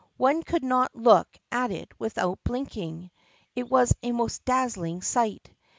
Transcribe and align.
One 0.17 0.41
could 0.41 0.63
not 0.63 0.95
look 0.95 1.37
at 1.51 1.69
it 1.69 1.89
without 1.99 2.43
blinking. 2.43 3.11
It 3.55 3.69
was 3.69 3.93
a 4.01 4.11
most 4.13 4.43
dazzling 4.45 5.03
sight. 5.03 5.51